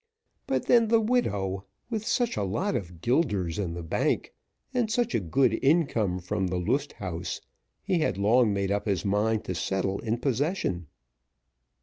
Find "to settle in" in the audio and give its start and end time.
9.43-10.17